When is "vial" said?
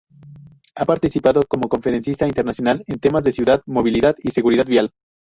4.65-4.95